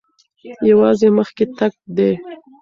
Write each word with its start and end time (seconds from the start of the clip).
یوازې 0.71 1.07
مخکې 1.17 1.45
تګ 1.57 1.73
دی. 1.97 2.11